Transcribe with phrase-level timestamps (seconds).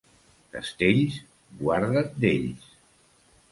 [0.55, 1.19] Castells,
[1.61, 2.67] guarda't d'ells.